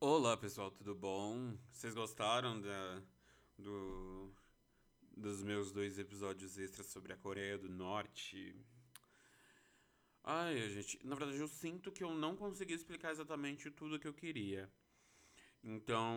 Olá 0.00 0.36
pessoal, 0.36 0.70
tudo 0.70 0.94
bom? 0.94 1.58
Vocês 1.72 1.92
gostaram 1.92 2.60
da, 2.60 3.02
do, 3.58 4.32
dos 5.16 5.42
meus 5.42 5.72
dois 5.72 5.98
episódios 5.98 6.56
extras 6.56 6.86
sobre 6.86 7.12
a 7.12 7.16
Coreia 7.16 7.58
do 7.58 7.68
Norte? 7.68 8.54
Ai, 10.22 10.56
gente, 10.70 11.04
na 11.04 11.16
verdade 11.16 11.40
eu 11.40 11.48
sinto 11.48 11.90
que 11.90 12.04
eu 12.04 12.14
não 12.14 12.36
consegui 12.36 12.74
explicar 12.74 13.10
exatamente 13.10 13.72
tudo 13.72 13.98
que 13.98 14.06
eu 14.06 14.14
queria. 14.14 14.70
Então, 15.64 16.14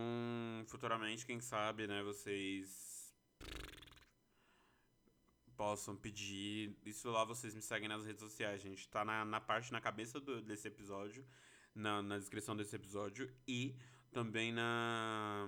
futuramente, 0.67 1.25
quem 1.25 1.39
sabe, 1.39 1.87
né, 1.87 2.03
vocês 2.03 3.11
possam 5.57 5.95
pedir. 5.95 6.77
Isso 6.85 7.09
lá 7.09 7.25
vocês 7.25 7.55
me 7.55 7.63
seguem 7.63 7.89
nas 7.89 8.05
redes 8.05 8.21
sociais, 8.21 8.61
gente. 8.61 8.87
Tá 8.89 9.03
na, 9.03 9.25
na 9.25 9.41
parte, 9.41 9.71
na 9.71 9.81
cabeça 9.81 10.19
do, 10.19 10.39
desse 10.39 10.67
episódio 10.67 11.25
na, 11.73 12.01
na 12.01 12.17
descrição 12.17 12.55
desse 12.55 12.75
episódio 12.75 13.31
e 13.47 13.75
também 14.11 14.51
na 14.51 15.47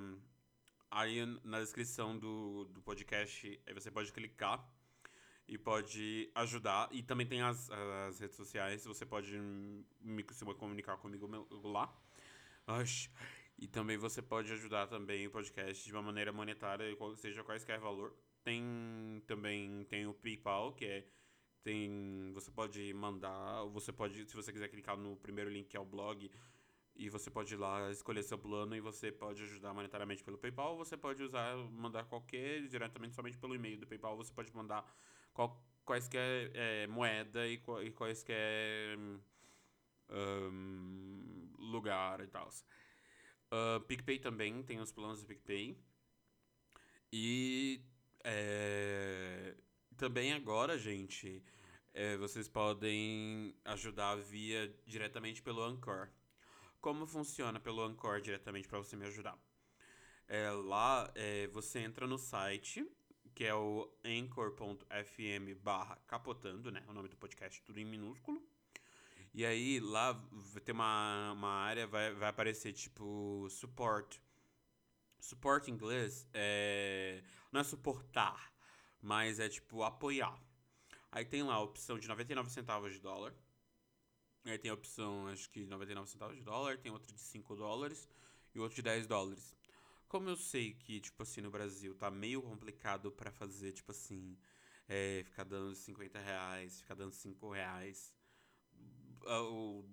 aí 0.90 1.26
na 1.44 1.60
descrição 1.60 2.18
do, 2.18 2.66
do 2.66 2.82
podcast 2.82 3.60
aí 3.66 3.74
você 3.74 3.90
pode 3.90 4.12
clicar 4.12 4.64
e 5.48 5.58
pode 5.58 6.32
ajudar. 6.36 6.90
E 6.92 7.04
também 7.04 7.28
tem 7.28 7.42
as, 7.42 7.70
as 8.08 8.20
redes 8.20 8.36
sociais 8.36 8.86
você 8.86 9.06
pode 9.06 9.38
me 10.02 10.24
comunicar 10.58 10.98
comigo 10.98 11.28
lá. 11.64 11.94
E 13.58 13.68
também 13.68 13.98
você 13.98 14.22
pode 14.22 14.52
ajudar 14.52 14.88
também 14.88 15.28
o 15.28 15.32
podcast 15.32 15.86
de 15.86 15.92
uma 15.92 16.02
maneira 16.02 16.34
monetária 16.34 16.86
seja 17.16 17.44
quaisquer 17.44 17.80
valor. 17.80 18.14
Tem 18.44 19.24
também 19.28 19.86
tem 19.86 20.08
o 20.08 20.14
PayPal 20.14 20.74
que 20.74 20.86
é 20.86 21.06
tem, 21.64 22.32
você 22.34 22.52
pode 22.52 22.94
mandar, 22.94 23.64
você 23.66 23.92
pode, 23.92 24.26
se 24.26 24.36
você 24.36 24.52
quiser 24.52 24.68
clicar 24.68 24.98
no 24.98 25.16
primeiro 25.18 25.50
link 25.50 25.68
que 25.68 25.78
é 25.78 25.80
o 25.80 25.86
blog, 25.86 26.30
e 26.96 27.10
você 27.10 27.32
pode 27.32 27.54
ir 27.54 27.58
lá 27.58 27.90
escolher 27.92 28.24
seu 28.24 28.38
plano 28.38 28.76
e 28.76 28.80
você 28.80 29.12
pode 29.12 29.42
ajudar 29.42 29.74
monetariamente 29.74 30.24
pelo 30.24 30.38
PayPal, 30.38 30.78
você 30.78 30.96
pode 30.96 31.24
usar, 31.24 31.56
mandar 31.72 32.04
qualquer, 32.06 32.68
diretamente 32.68 33.16
somente 33.16 33.38
pelo 33.38 33.56
e-mail 33.56 33.80
do 33.80 33.88
PayPal, 33.88 34.16
você 34.16 34.32
pode 34.32 34.54
mandar 34.54 34.86
qual, 35.34 35.60
quaisquer 35.84 36.52
é, 36.54 36.88
moeda 36.88 37.48
e, 37.48 37.60
e 37.84 37.92
quaisquer 37.92 38.98
um, 40.10 41.50
lugar 41.58 42.22
e 42.22 42.28
tal. 42.28 42.50
Uh, 43.52 43.80
PicPay 43.82 44.20
também 44.20 44.62
tem 44.64 44.80
os 44.80 44.92
planos 44.92 45.22
do 45.22 45.28
PicPay. 45.28 45.78
E 47.12 47.82
é, 48.24 49.56
também 49.98 50.34
agora, 50.34 50.78
gente, 50.78 51.44
é, 51.94 52.18
vocês 52.18 52.48
podem 52.48 53.56
ajudar 53.66 54.16
via 54.16 54.68
diretamente 54.86 55.42
pelo 55.42 55.64
Anchor. 55.64 56.10
Como 56.82 57.06
funciona 57.06 57.60
pelo 57.60 57.84
Anchor 57.84 58.20
diretamente 58.20 58.68
para 58.68 58.80
você 58.80 58.96
me 58.96 59.06
ajudar? 59.06 59.38
É, 60.28 60.50
lá 60.50 61.12
é, 61.14 61.48
você 61.48 61.80
entra 61.80 62.08
no 62.08 62.18
site, 62.18 62.86
que 63.36 63.46
é 63.46 63.54
o 63.54 63.92
anchor.fm 64.04 65.54
barra 65.62 65.98
capotando, 66.08 66.72
né? 66.72 66.84
O 66.88 66.94
nome 66.94 67.10
do 67.10 67.16
podcast 67.16 67.62
tudo 67.62 67.80
em 67.80 67.86
minúsculo. 67.86 68.42
E 69.34 69.46
aí 69.46 69.80
lá 69.80 70.14
ter 70.64 70.72
uma, 70.72 71.32
uma 71.34 71.50
área, 71.50 71.88
vai, 71.88 72.14
vai 72.14 72.30
aparecer 72.30 72.74
tipo 72.74 73.48
support. 73.50 74.20
Support 75.20 75.68
em 75.68 75.74
inglês 75.74 76.28
é, 76.34 77.24
não 77.52 77.62
é 77.62 77.64
suportar, 77.64 78.52
mas 79.02 79.40
é 79.40 79.48
tipo 79.48 79.84
apoiar. 79.84 80.40
Aí 81.14 81.24
tem 81.24 81.44
lá 81.44 81.54
a 81.54 81.62
opção 81.62 82.00
de 82.00 82.08
99 82.08 82.50
centavos 82.50 82.92
de 82.92 83.00
dólar. 83.00 83.36
Aí 84.46 84.58
tem 84.58 84.72
a 84.72 84.74
opção, 84.74 85.28
acho 85.28 85.48
que 85.52 85.64
99 85.64 86.10
centavos 86.10 86.36
de 86.36 86.42
dólar, 86.42 86.80
tem 86.80 86.92
outro 86.92 87.14
de 87.14 87.22
5 87.22 87.56
dólares 87.56 88.10
e 88.56 88.60
outro 88.60 88.78
de 88.78 88.82
10 88.82 89.06
dólares. 89.06 89.56
Como 90.08 90.28
eu 90.28 90.36
sei 90.36 90.74
que, 90.74 91.00
tipo 91.00 91.22
assim, 91.22 91.42
no 91.42 91.52
Brasil 91.52 91.94
tá 91.94 92.10
meio 92.10 92.42
complicado 92.42 93.12
para 93.12 93.32
fazer, 93.32 93.74
tipo 93.74 93.92
assim, 93.92 94.36
é, 94.90 95.22
ficar 95.24 95.44
dando 95.44 95.76
50 95.76 96.18
reais, 96.18 96.82
ficar 96.82 96.96
dando 96.96 97.14
5 97.14 97.52
reais, 97.52 98.12
ou 99.22 99.88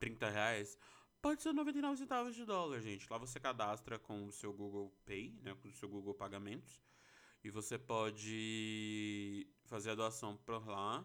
30 0.00 0.30
reais, 0.30 0.78
pode 1.20 1.42
ser 1.42 1.52
99 1.52 1.98
centavos 1.98 2.34
de 2.34 2.46
dólar, 2.46 2.80
gente. 2.80 3.06
Lá 3.10 3.18
você 3.18 3.38
cadastra 3.38 3.98
com 3.98 4.24
o 4.24 4.32
seu 4.32 4.50
Google 4.54 4.90
Pay, 5.04 5.38
né, 5.42 5.54
com 5.56 5.68
o 5.68 5.74
seu 5.74 5.90
Google 5.90 6.14
Pagamentos. 6.14 6.80
E 7.44 7.50
você 7.50 7.78
pode 7.78 9.46
fazer 9.68 9.90
a 9.90 9.94
doação 9.94 10.36
por 10.36 10.66
lá. 10.66 11.04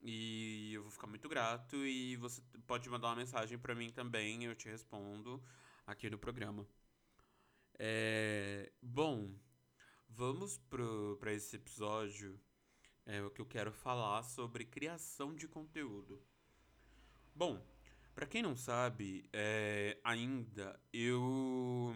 E 0.00 0.74
eu 0.74 0.82
vou 0.82 0.90
ficar 0.90 1.06
muito 1.06 1.28
grato. 1.28 1.76
E 1.84 2.16
você 2.16 2.42
pode 2.66 2.88
mandar 2.88 3.08
uma 3.08 3.16
mensagem 3.16 3.58
para 3.58 3.74
mim 3.74 3.90
também. 3.90 4.44
Eu 4.44 4.54
te 4.54 4.68
respondo 4.68 5.42
aqui 5.86 6.08
no 6.08 6.18
programa. 6.18 6.66
É, 7.78 8.70
bom, 8.80 9.34
vamos 10.08 10.58
para 11.18 11.32
esse 11.32 11.56
episódio. 11.56 12.38
É 13.06 13.22
o 13.22 13.30
que 13.30 13.40
eu 13.40 13.46
quero 13.46 13.72
falar 13.72 14.22
sobre 14.22 14.64
criação 14.64 15.34
de 15.34 15.48
conteúdo. 15.48 16.22
Bom, 17.34 17.62
para 18.14 18.26
quem 18.26 18.42
não 18.42 18.56
sabe, 18.56 19.28
é, 19.32 19.98
ainda 20.04 20.80
eu 20.92 21.94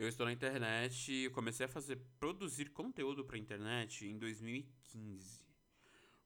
eu 0.00 0.08
estou 0.08 0.24
na 0.24 0.32
internet 0.32 1.12
e 1.12 1.28
comecei 1.28 1.66
a 1.66 1.68
fazer 1.68 2.00
produzir 2.18 2.70
conteúdo 2.70 3.22
para 3.22 3.36
internet 3.36 4.06
em 4.06 4.16
2015. 4.18 5.44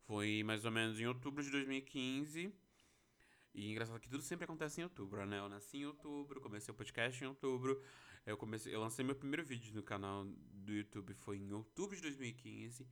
Foi 0.07 0.45
mais 0.45 0.65
ou 0.65 0.71
menos 0.71 1.01
em 1.01 1.07
outubro 1.07 1.43
de 1.43 1.51
2015. 1.51 2.55
E 3.53 3.71
engraçado 3.73 3.99
que 3.99 4.09
tudo 4.09 4.23
sempre 4.23 4.45
acontece 4.45 4.81
em 4.81 4.84
outubro, 4.84 5.27
né? 5.27 5.41
Eu 5.41 5.49
nasci 5.49 5.79
em 5.79 5.87
outubro, 5.87 6.41
comecei 6.41 6.73
o 6.73 6.77
podcast 6.77 7.25
em 7.25 7.27
outubro. 7.27 7.83
Eu 8.25 8.37
comecei, 8.37 8.73
eu 8.73 8.79
lancei 8.79 9.05
meu 9.05 9.17
primeiro 9.17 9.45
vídeo 9.45 9.75
no 9.75 9.83
canal 9.83 10.25
do 10.25 10.73
YouTube 10.73 11.13
foi 11.15 11.39
em 11.39 11.53
outubro 11.53 11.97
de 11.97 12.03
2015. 12.03 12.87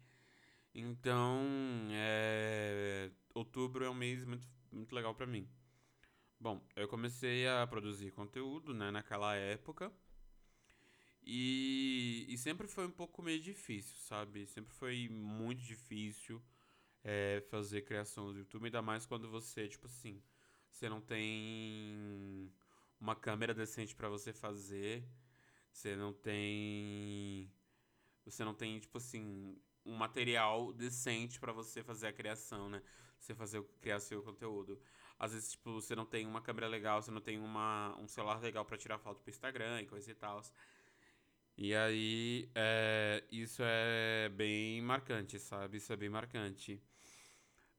Então, 0.75 1.47
é, 1.93 3.09
outubro 3.33 3.85
é 3.85 3.91
um 3.91 3.95
mês 3.95 4.25
muito, 4.25 4.49
muito 4.73 4.93
legal 4.93 5.15
para 5.15 5.29
mim. 5.29 5.49
Bom, 6.41 6.61
eu 6.75 6.89
comecei 6.89 7.47
a 7.47 7.65
produzir 7.69 8.11
conteúdo, 8.11 8.75
né, 8.75 8.91
naquela 8.91 9.37
época. 9.37 9.93
E, 11.25 12.27
e 12.29 12.37
sempre 12.39 12.67
foi 12.67 12.87
um 12.87 12.91
pouco 12.91 13.23
meio 13.23 13.41
difícil, 13.41 13.97
sabe? 13.99 14.47
Sempre 14.47 14.75
foi 14.75 15.09
muito 15.09 15.63
difícil 15.63 16.43
é, 17.05 17.43
fazer 17.51 17.83
criação 17.83 18.33
do 18.33 18.39
YouTube, 18.41 18.67
ainda 18.67 18.83
mais 18.83 19.07
quando 19.07 19.29
você, 19.29 19.69
tipo 19.69 19.87
assim, 19.87 20.23
você 20.71 20.89
não 20.89 21.01
tem 21.01 22.53
uma 23.01 23.15
câmera 23.15 23.55
decente 23.55 23.95
para 23.95 24.09
você 24.09 24.33
fazer, 24.33 25.05
você 25.73 25.97
não 25.97 26.13
tem. 26.13 27.51
Você 28.25 28.45
não 28.45 28.55
tem, 28.55 28.79
tipo 28.79 28.99
assim, 28.99 29.57
um 29.85 29.95
material 29.95 30.73
decente 30.73 31.41
para 31.41 31.53
você 31.53 31.83
fazer 31.83 32.09
a 32.09 32.13
criação, 32.13 32.69
né? 32.69 32.83
Você 33.19 33.35
fazer 33.35 33.63
criar 33.81 34.01
seu 34.01 34.23
conteúdo. 34.23 34.81
Às 35.19 35.33
vezes, 35.33 35.53
tipo, 35.53 35.75
você 35.75 35.95
não 35.95 36.05
tem 36.07 36.27
uma 36.27 36.41
câmera 36.41 36.69
legal, 36.69 37.03
você 37.03 37.11
não 37.11 37.21
tem 37.21 37.39
uma, 37.39 37.97
um 37.99 38.09
celular 38.09 38.41
legal 38.41 38.65
para 38.65 38.77
tirar 38.77 38.99
foto 38.99 39.21
pro 39.21 39.31
Instagram 39.31 39.81
e 39.83 39.87
coisa 39.87 40.11
e 40.11 40.15
tal. 40.15 40.43
E 41.57 41.75
aí, 41.75 42.49
é, 42.55 43.23
isso 43.31 43.63
é 43.65 44.29
bem 44.31 44.81
marcante, 44.83 45.39
sabe? 45.39 45.77
Isso 45.79 45.93
é 45.93 45.97
bem 45.97 46.09
marcante. 46.09 46.81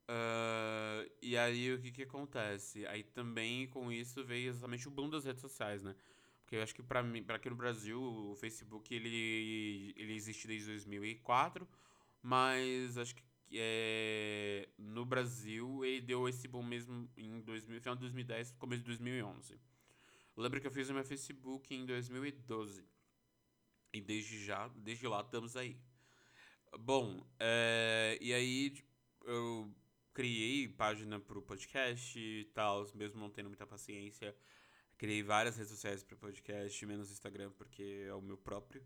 Uh, 0.09 1.09
e 1.21 1.37
aí, 1.37 1.73
o 1.73 1.79
que 1.81 1.91
que 1.91 2.03
acontece? 2.03 2.85
Aí 2.87 3.03
também 3.03 3.67
com 3.67 3.91
isso 3.91 4.23
veio 4.23 4.49
exatamente 4.49 4.87
o 4.87 4.91
boom 4.91 5.09
das 5.09 5.25
redes 5.25 5.41
sociais, 5.41 5.81
né? 5.81 5.95
Porque 6.41 6.57
eu 6.57 6.63
acho 6.63 6.75
que 6.75 6.83
para 6.83 7.01
mim, 7.01 7.23
para 7.23 7.37
aqui 7.37 7.49
no 7.49 7.55
Brasil, 7.55 8.01
o 8.01 8.35
Facebook 8.35 8.93
ele, 8.93 9.93
ele 9.97 10.13
existe 10.13 10.45
desde 10.47 10.67
2004, 10.67 11.67
mas 12.21 12.97
acho 12.97 13.15
que 13.15 13.23
é, 13.53 14.67
no 14.77 15.05
Brasil 15.05 15.85
ele 15.85 16.01
deu 16.01 16.27
esse 16.27 16.47
boom 16.47 16.63
mesmo 16.63 17.09
em 17.17 17.39
2000, 17.41 17.79
final 17.81 17.95
de 17.95 18.01
2010, 18.01 18.51
começo 18.59 18.81
de 18.81 18.87
2011. 18.87 19.53
Eu 20.35 20.43
lembro 20.43 20.59
que 20.59 20.67
eu 20.67 20.71
fiz 20.71 20.89
o 20.89 20.93
meu 20.93 21.03
Facebook 21.03 21.73
em 21.73 21.85
2012. 21.85 22.83
E 23.93 24.01
desde 24.01 24.43
já, 24.43 24.67
desde 24.69 25.07
lá 25.07 25.21
estamos 25.21 25.55
aí. 25.55 25.77
Bom, 26.79 27.23
é, 27.39 28.17
e 28.19 28.33
aí 28.33 28.73
eu 29.23 29.71
criei 30.13 30.67
página 30.67 31.19
pro 31.19 31.41
podcast 31.43 32.19
e 32.19 32.45
tal, 32.53 32.87
mesmo 32.95 33.19
não 33.19 33.29
tendo 33.29 33.49
muita 33.49 33.67
paciência. 33.67 34.35
Criei 34.97 35.21
várias 35.21 35.57
redes 35.57 35.71
sociais 35.71 36.03
para 36.03 36.17
podcast, 36.17 36.85
menos 36.85 37.11
Instagram, 37.11 37.51
porque 37.51 38.05
é 38.07 38.13
o 38.13 38.21
meu 38.21 38.37
próprio. 38.37 38.83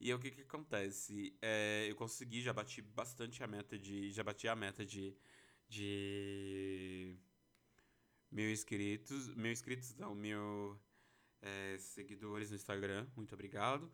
E 0.00 0.08
aí, 0.08 0.14
o 0.14 0.18
que 0.18 0.30
que 0.30 0.40
acontece? 0.42 1.36
É, 1.42 1.86
eu 1.88 1.94
consegui, 1.94 2.40
já 2.40 2.52
bati 2.54 2.80
bastante 2.80 3.42
a 3.44 3.46
meta 3.46 3.78
de. 3.78 4.10
Já 4.10 4.22
bati 4.22 4.48
a 4.48 4.56
meta 4.56 4.84
de. 4.86 5.14
de. 5.68 7.18
mil 8.30 8.50
inscritos. 8.50 9.28
Mil 9.34 9.52
inscritos, 9.52 9.94
não, 9.96 10.14
mil 10.14 10.80
é, 11.42 11.76
seguidores 11.78 12.50
no 12.50 12.56
Instagram. 12.56 13.06
Muito 13.14 13.34
obrigado. 13.34 13.92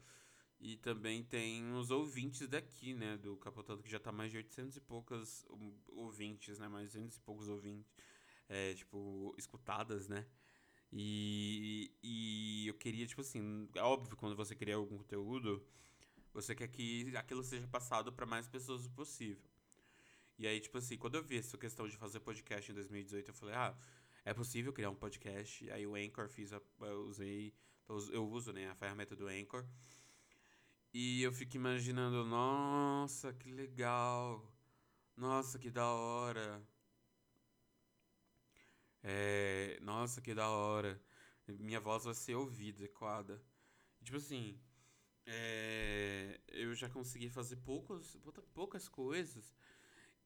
E 0.58 0.76
também 0.78 1.22
tem 1.22 1.72
os 1.74 1.90
ouvintes 1.90 2.48
daqui, 2.48 2.94
né, 2.94 3.16
do 3.18 3.36
Capotando, 3.36 3.82
que 3.82 3.90
já 3.90 4.00
tá 4.00 4.10
mais 4.10 4.30
de 4.30 4.38
800 4.38 4.76
e 4.76 4.80
poucas 4.80 5.46
ouvintes, 5.88 6.58
né, 6.58 6.66
mais 6.66 6.90
de 6.90 6.98
800 6.98 7.16
e 7.18 7.20
poucos 7.20 7.48
ouvintes, 7.48 7.92
é, 8.48 8.74
tipo, 8.74 9.34
escutadas, 9.36 10.08
né. 10.08 10.26
E, 10.92 11.92
e 12.02 12.66
eu 12.68 12.74
queria, 12.74 13.06
tipo 13.06 13.20
assim, 13.20 13.68
é 13.74 13.82
óbvio, 13.82 14.16
quando 14.16 14.34
você 14.34 14.54
cria 14.54 14.76
algum 14.76 14.96
conteúdo, 14.96 15.62
você 16.32 16.54
quer 16.54 16.68
que 16.68 17.14
aquilo 17.16 17.42
seja 17.42 17.66
passado 17.68 18.12
para 18.12 18.26
mais 18.26 18.48
pessoas 18.48 18.86
possível. 18.88 19.50
E 20.38 20.46
aí, 20.46 20.60
tipo 20.60 20.76
assim, 20.78 20.96
quando 20.98 21.16
eu 21.16 21.22
vi 21.22 21.38
essa 21.38 21.56
questão 21.56 21.88
de 21.88 21.96
fazer 21.96 22.20
podcast 22.20 22.70
em 22.70 22.74
2018, 22.74 23.28
eu 23.28 23.34
falei, 23.34 23.54
ah, 23.54 23.76
é 24.24 24.34
possível 24.34 24.72
criar 24.72 24.90
um 24.90 24.94
podcast. 24.94 25.70
Aí 25.70 25.86
o 25.86 25.94
Anchor 25.94 26.28
fiz, 26.28 26.52
a, 26.52 26.60
eu 26.80 27.04
usei, 27.04 27.54
eu 27.88 28.28
uso, 28.28 28.52
né, 28.52 28.68
a 28.68 28.74
ferramenta 28.74 29.16
do 29.16 29.28
Anchor. 29.28 29.64
E 30.98 31.22
eu 31.22 31.31
fico 31.31 31.56
imaginando, 31.56 32.25
nossa, 32.25 33.31
que 33.31 33.50
legal. 33.50 34.50
Nossa, 35.14 35.58
que 35.58 35.70
da 35.70 35.87
hora. 35.93 36.66
É, 39.02 39.78
nossa, 39.82 40.22
que 40.22 40.32
da 40.32 40.48
hora. 40.48 40.98
Minha 41.46 41.81
voz 41.81 42.04
vai 42.04 42.14
ser 42.14 42.34
ouvida, 42.34 42.82
ecoada. 42.82 43.43
Tipo 44.02 44.16
assim, 44.16 44.58
é, 45.26 46.40
eu 46.48 46.75
já 46.75 46.88
consegui 46.88 47.28
fazer 47.28 47.56
poucos, 47.56 48.16
poucas 48.54 48.88
coisas. 48.88 49.54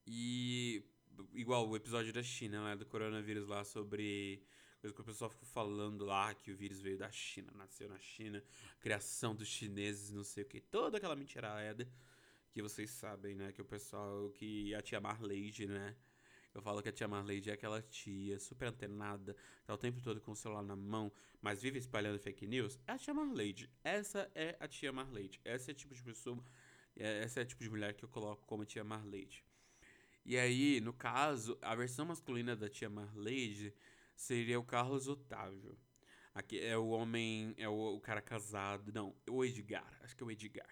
E 0.07 0.85
igual 1.35 1.69
o 1.69 1.75
episódio 1.75 2.13
da 2.13 2.23
China, 2.23 2.63
né, 2.63 2.77
do 2.77 2.87
coronavírus 2.87 3.49
lá 3.49 3.65
sobre 3.65 4.47
coisa 4.81 4.95
que 4.95 5.01
o 5.01 5.05
pessoal 5.05 5.31
ficou 5.31 5.47
falando 5.47 6.05
lá 6.07 6.33
que 6.35 6.51
o 6.51 6.57
vírus 6.57 6.81
veio 6.81 6.97
da 6.97 7.11
China, 7.11 7.53
nasceu 7.55 7.89
na 7.89 7.99
China, 7.99 8.43
criação 8.81 9.35
dos 9.35 9.47
chineses, 9.47 10.11
não 10.11 10.25
sei 10.25 10.43
o 10.43 10.47
que, 10.47 10.61
toda 10.61 10.97
aquela 10.97 11.15
mentirada 11.15 11.87
que 12.51 12.63
vocês 12.63 12.91
sabem, 12.91 13.35
né, 13.35 13.53
que 13.53 13.61
o 13.61 13.65
pessoal 13.65 14.31
que 14.31 14.75
a 14.75 14.81
tia 14.81 15.01
Marleide, 15.01 15.67
né, 15.67 15.95
eu 16.55 16.63
falo 16.63 16.83
que 16.83 16.89
a 16.89 16.93
tia 16.93 17.07
Marleide 17.07 17.51
é 17.51 17.53
aquela 17.53 17.81
tia 17.83 18.39
super 18.41 18.69
antenada, 18.69 19.37
tá 19.65 19.75
o 19.75 19.79
tempo 19.79 20.01
todo 20.01 20.21
com 20.21 20.33
o 20.33 20.37
celular 20.37 20.63
na 20.63 20.75
mão, 20.75 21.13
mas 21.41 21.63
vive 21.63 21.79
espalhando 21.79 22.19
fake 22.19 22.47
news. 22.47 22.79
É 22.89 22.93
a 22.93 22.99
tia 22.99 23.15
Marleide. 23.15 23.71
Essa 23.85 24.29
é 24.35 24.57
a 24.59 24.67
tia 24.67 24.93
Marleide. 24.93 25.41
Essa 25.45 25.71
é 25.71 25.73
o 25.73 25.75
tipo 25.77 25.95
de 25.95 26.03
pessoa, 26.03 26.43
é, 26.97 27.23
essa 27.23 27.41
é 27.41 27.45
o 27.45 27.47
tipo 27.47 27.63
de 27.63 27.71
mulher 27.71 27.95
que 27.95 28.05
eu 28.05 28.09
coloco 28.09 28.45
como 28.47 28.65
tia 28.65 28.83
Marleide. 28.83 29.45
E 30.25 30.37
aí, 30.37 30.81
no 30.81 30.93
caso, 30.93 31.57
a 31.63 31.75
versão 31.75 32.05
masculina 32.05 32.57
da 32.57 32.69
tia 32.69 32.91
Marleide 32.91 33.73
seria 34.21 34.61
o 34.61 34.65
Carlos 34.65 35.09
Otávio. 35.09 35.79
Aqui 36.35 36.61
é 36.61 36.77
o 36.77 36.89
homem, 36.89 37.55
é 37.57 37.69
o, 37.69 37.97
o 37.97 38.01
cara 38.01 38.21
casado. 38.21 38.93
Não, 38.93 39.17
o 39.29 39.45
Edgar. 39.45 39.99
Acho 40.03 40.15
que 40.17 40.23
é 40.23 40.27
o 40.27 40.31
Edgar. 40.31 40.69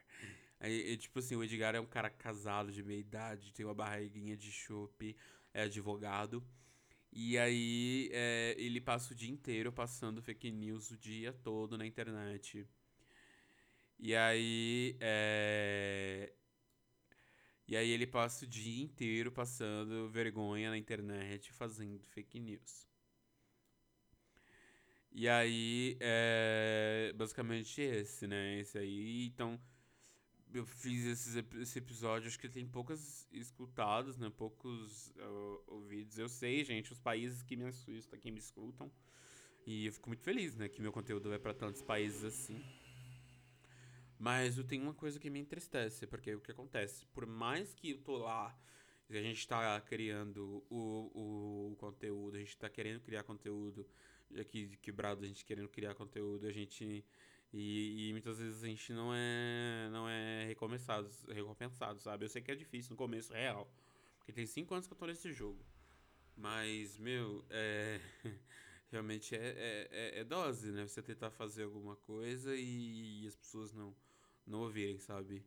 É, 0.61 0.97
tipo 0.97 1.19
assim, 1.19 1.35
o 1.35 1.43
Edgar 1.43 1.75
é 1.75 1.81
um 1.81 1.87
cara 1.87 2.11
casado 2.11 2.71
de 2.71 2.83
meia 2.83 3.01
idade, 3.01 3.53
tem 3.53 3.65
uma 3.65 3.75
barriguinha 3.75 4.37
de 4.37 4.53
chope, 4.53 5.17
é 5.55 5.63
advogado. 5.63 6.45
E 7.13 7.39
aí 7.39 8.11
é, 8.13 8.55
ele 8.59 8.81
passa 8.81 9.13
o 9.13 9.17
dia 9.17 9.31
inteiro 9.31 9.73
passando 9.73 10.23
fake 10.23 10.51
news 10.51 10.91
o 10.91 10.97
dia 10.97 11.33
todo 11.33 11.79
na 11.79 11.87
internet. 11.87 12.69
E 13.99 14.15
aí 14.15 14.97
é, 15.01 16.33
e 17.67 17.77
aí 17.77 17.91
ele 17.91 18.07
passa 18.07 18.45
o 18.45 18.49
dia 18.49 18.83
inteiro 18.83 19.33
passando 19.33 20.09
vergonha 20.11 20.71
na 20.71 20.79
internet 20.79 21.53
fazendo 21.53 22.05
fake 22.07 22.39
news. 22.41 22.88
E 25.21 25.29
aí 25.29 25.97
é 25.99 27.13
basicamente 27.17 27.83
esse, 27.83 28.25
né? 28.29 28.61
Esse 28.61 28.79
aí, 28.79 29.27
então 29.27 29.61
eu 30.55 30.65
fiz 30.65 31.05
esses, 31.07 31.45
esse 31.57 31.77
episódio, 31.81 32.29
acho 32.29 32.39
que 32.39 32.49
tem 32.49 32.65
poucas 32.65 33.27
escutadas, 33.33 34.17
né? 34.17 34.31
Poucos 34.37 35.09
uh, 35.17 35.65
ouvidos. 35.67 36.21
Eu 36.21 36.29
sei, 36.29 36.63
gente, 36.63 36.93
os 36.93 37.01
países 37.01 37.43
que 37.43 37.57
me 37.57 37.65
assustam, 37.65 38.17
que 38.17 38.31
me 38.31 38.39
escutam. 38.39 38.89
E 39.67 39.87
eu 39.87 39.93
fico 39.93 40.09
muito 40.09 40.23
feliz, 40.23 40.55
né? 40.55 40.69
Que 40.69 40.81
meu 40.81 40.93
conteúdo 40.93 41.29
vai 41.31 41.39
para 41.41 41.53
tantos 41.53 41.83
países 41.83 42.23
assim. 42.23 42.65
Mas 44.21 44.57
eu 44.57 44.63
tenho 44.63 44.85
uma 44.85 44.95
coisa 44.95 45.19
que 45.19 45.29
me 45.29 45.41
entristece, 45.41 46.07
porque 46.07 46.33
o 46.33 46.41
que 46.41 46.53
acontece? 46.53 47.05
Por 47.07 47.27
mais 47.27 47.75
que 47.75 47.91
eu 47.91 47.99
tô 47.99 48.19
lá, 48.19 48.57
a 49.11 49.15
gente 49.15 49.49
tá 49.49 49.81
criando 49.81 50.65
o, 50.71 51.73
o 51.73 51.77
conteúdo, 51.77 52.37
a 52.37 52.39
gente 52.39 52.57
tá 52.57 52.69
querendo 52.69 53.01
criar 53.01 53.25
conteúdo, 53.25 53.85
aqui 54.39 54.77
quebrado, 54.83 55.25
a 55.25 55.27
gente 55.27 55.45
querendo 55.45 55.69
criar 55.69 55.95
conteúdo, 55.95 56.47
a 56.47 56.53
gente. 56.53 57.05
E, 57.53 58.09
e, 58.09 58.13
muitas 58.13 58.39
vezes 58.39 58.63
a 58.63 58.67
gente 58.67 58.93
não 58.93 59.15
é 59.15 59.89
não 59.91 60.09
é 60.09 60.45
recompensado, 60.47 61.09
recompensado, 61.29 61.99
sabe? 62.01 62.25
Eu 62.25 62.29
sei 62.29 62.43
que 62.43 62.51
é 62.51 62.55
difícil 62.55 62.91
no 62.91 62.97
começo, 62.97 63.33
real. 63.33 63.71
Porque 64.19 64.33
tem 64.33 64.47
cinco 64.47 64.75
anos 64.75 64.87
que 64.87 64.93
eu 64.93 64.99
tô 64.99 65.07
nesse 65.07 65.33
jogo. 65.33 65.65
Mas, 66.37 66.99
meu, 66.99 67.45
é. 67.51 68.01
Realmente 68.91 69.35
é, 69.35 69.49
é, 69.49 69.89
é, 69.91 70.21
é 70.21 70.25
dose, 70.25 70.71
né? 70.73 70.87
Você 70.87 71.03
tentar 71.03 71.31
fazer 71.31 71.65
alguma 71.65 71.95
coisa 71.97 72.57
e, 72.57 73.23
e 73.23 73.27
as 73.27 73.37
pessoas 73.37 73.73
não 73.73 73.95
não 74.49 74.61
ouvirem, 74.61 74.99
sabe? 74.99 75.45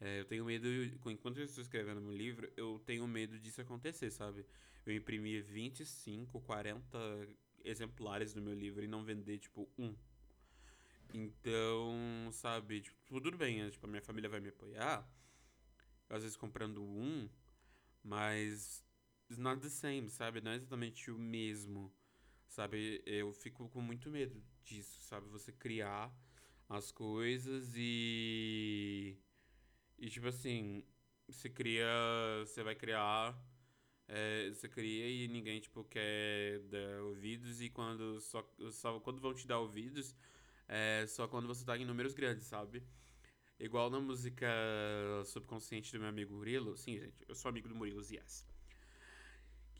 É, 0.00 0.20
eu 0.20 0.24
tenho 0.26 0.44
medo, 0.44 0.66
enquanto 1.10 1.38
eu 1.38 1.44
estou 1.44 1.62
escrevendo 1.62 2.00
meu 2.02 2.12
livro, 2.12 2.50
eu 2.56 2.78
tenho 2.84 3.06
medo 3.08 3.38
disso 3.38 3.60
acontecer, 3.60 4.10
sabe? 4.10 4.44
Eu 4.84 4.94
imprimir 4.94 5.42
25, 5.42 6.40
40 6.42 6.98
exemplares 7.66 8.32
do 8.32 8.40
meu 8.40 8.54
livro 8.54 8.84
e 8.84 8.88
não 8.88 9.04
vender, 9.04 9.38
tipo, 9.38 9.68
um. 9.78 9.94
Então, 11.12 12.28
sabe, 12.32 12.80
tipo, 12.80 12.96
tudo 13.20 13.36
bem, 13.36 13.62
né? 13.62 13.70
tipo, 13.70 13.86
a 13.86 13.88
minha 13.88 14.02
família 14.02 14.28
vai 14.28 14.40
me 14.40 14.48
apoiar, 14.48 15.08
às 16.08 16.22
vezes 16.22 16.36
comprando 16.36 16.82
um, 16.82 17.28
mas 18.02 18.84
it's 19.28 19.38
not 19.38 19.60
the 19.60 19.68
same, 19.68 20.08
sabe? 20.08 20.40
Não 20.40 20.52
é 20.52 20.56
exatamente 20.56 21.10
o 21.10 21.18
mesmo, 21.18 21.92
sabe? 22.46 23.02
Eu 23.06 23.32
fico 23.32 23.68
com 23.68 23.80
muito 23.80 24.10
medo 24.10 24.42
disso, 24.62 25.00
sabe? 25.02 25.28
Você 25.28 25.52
criar 25.52 26.12
as 26.68 26.90
coisas 26.90 27.72
e. 27.76 29.16
E 29.98 30.08
tipo 30.10 30.28
assim, 30.28 30.84
você 31.28 31.48
cria. 31.48 31.86
Você 32.40 32.62
vai 32.62 32.74
criar. 32.74 33.36
É, 34.08 34.48
você 34.50 34.68
cria 34.68 35.08
e 35.08 35.28
ninguém, 35.28 35.60
tipo, 35.60 35.84
quer 35.84 36.60
dar 36.70 37.02
ouvidos 37.02 37.60
e 37.60 37.68
quando. 37.68 38.20
Só, 38.20 38.48
só 38.70 39.00
quando 39.00 39.20
vão 39.20 39.34
te 39.34 39.46
dar 39.46 39.58
ouvidos 39.58 40.14
é 40.68 41.06
só 41.08 41.28
quando 41.28 41.46
você 41.46 41.64
tá 41.64 41.76
em 41.76 41.84
números 41.84 42.14
grandes, 42.14 42.46
sabe? 42.46 42.82
Igual 43.58 43.90
na 43.90 44.00
música 44.00 44.46
subconsciente 45.24 45.92
do 45.92 45.98
meu 45.98 46.08
amigo 46.08 46.34
Murilo. 46.34 46.76
Sim, 46.76 46.98
gente, 46.98 47.24
eu 47.28 47.34
sou 47.34 47.48
amigo 47.48 47.68
do 47.68 47.74
Murilo, 47.74 48.02
yes 48.02 48.46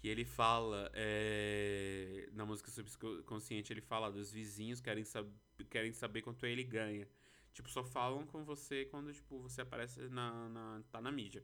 que 0.06 0.08
ele 0.08 0.24
fala 0.24 0.90
é, 0.94 2.28
na 2.32 2.44
música 2.44 2.70
subconsciente 2.70 3.72
ele 3.72 3.80
fala 3.80 4.10
dos 4.10 4.30
vizinhos 4.30 4.80
querem, 4.80 5.04
sab 5.04 5.28
querem 5.70 5.92
saber 5.92 6.22
quanto 6.22 6.46
ele 6.46 6.62
ganha 6.62 7.08
tipo 7.52 7.68
só 7.68 7.82
falam 7.82 8.26
com 8.26 8.44
você 8.44 8.84
quando 8.84 9.12
tipo 9.12 9.40
você 9.40 9.62
aparece 9.62 10.00
na, 10.08 10.48
na 10.48 10.82
tá 10.92 11.00
na 11.00 11.10
mídia 11.10 11.42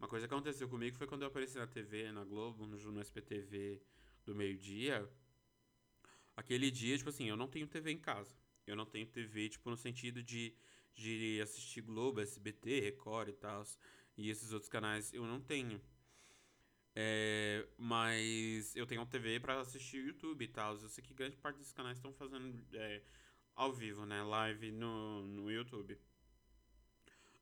uma 0.00 0.08
coisa 0.08 0.26
que 0.26 0.34
aconteceu 0.34 0.68
comigo 0.68 0.96
foi 0.96 1.06
quando 1.06 1.22
eu 1.22 1.28
apareci 1.28 1.56
na 1.56 1.66
TV 1.66 2.10
na 2.10 2.24
Globo 2.24 2.66
no, 2.66 2.76
no 2.76 3.00
SPTV 3.00 3.80
do 4.24 4.34
meio 4.34 4.58
dia 4.58 5.08
aquele 6.36 6.70
dia 6.70 6.96
tipo 6.96 7.10
assim 7.10 7.28
eu 7.28 7.36
não 7.36 7.46
tenho 7.46 7.68
TV 7.68 7.92
em 7.92 7.98
casa 7.98 8.34
eu 8.66 8.74
não 8.74 8.86
tenho 8.86 9.06
TV 9.06 9.48
tipo 9.50 9.70
no 9.70 9.76
sentido 9.76 10.22
de 10.22 10.54
de 10.94 11.40
assistir 11.40 11.82
Globo 11.82 12.20
SBT 12.20 12.80
Record 12.80 13.28
e 13.28 13.32
tal 13.32 13.62
e 14.16 14.28
esses 14.28 14.52
outros 14.52 14.68
canais 14.68 15.12
eu 15.12 15.24
não 15.24 15.40
tenho 15.40 15.80
é, 16.94 17.66
mas 17.78 18.74
eu 18.74 18.86
tenho 18.86 19.04
TV 19.06 19.38
para 19.38 19.60
assistir 19.60 20.04
YouTube 20.04 20.44
e 20.44 20.48
tal. 20.48 20.76
Eu 20.76 20.88
sei 20.88 21.02
que 21.04 21.14
grande 21.14 21.36
parte 21.36 21.56
desses 21.58 21.72
canais 21.72 21.98
estão 21.98 22.12
fazendo 22.12 22.62
é, 22.74 23.00
ao 23.54 23.72
vivo, 23.72 24.04
né? 24.04 24.22
Live 24.22 24.72
no, 24.72 25.22
no 25.22 25.50
YouTube. 25.50 25.98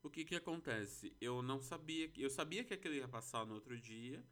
O 0.03 0.11
que 0.11 0.25
que 0.25 0.37
acontece? 0.37 1.15
Eu 1.21 1.43
não 1.43 1.61
sabia. 1.61 2.11
Eu 2.17 2.31
sabia 2.31 2.65
que 2.65 2.75
aquilo 2.75 2.95
ia 2.95 3.09
passar 3.09 3.45
no 3.47 3.55
outro 3.55 3.79
dia. 3.79 4.25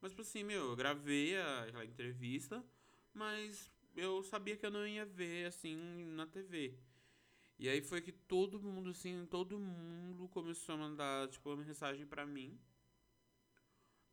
Mas, 0.00 0.12
tipo 0.12 0.22
assim, 0.22 0.42
meu, 0.42 0.70
eu 0.70 0.76
gravei 0.76 1.36
a, 1.36 1.64
a 1.78 1.84
entrevista. 1.84 2.64
Mas 3.14 3.70
eu 3.96 4.22
sabia 4.22 4.56
que 4.56 4.66
eu 4.66 4.70
não 4.70 4.86
ia 4.86 5.04
ver, 5.06 5.46
assim, 5.46 5.76
na 6.16 6.26
TV. 6.26 6.78
E 7.58 7.68
aí 7.68 7.80
foi 7.82 8.00
que 8.00 8.12
todo 8.12 8.60
mundo, 8.60 8.90
assim, 8.90 9.26
todo 9.30 9.58
mundo 9.58 10.28
começou 10.28 10.74
a 10.74 10.78
mandar, 10.78 11.28
tipo, 11.28 11.50
uma 11.50 11.64
mensagem 11.64 12.06
pra 12.06 12.26
mim 12.26 12.58